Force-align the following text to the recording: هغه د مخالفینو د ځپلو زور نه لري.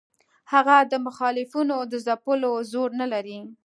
هغه 0.53 0.75
د 0.91 0.93
مخالفینو 1.07 1.77
د 1.91 1.93
ځپلو 2.05 2.51
زور 2.71 2.89
نه 3.01 3.07
لري. 3.13 3.39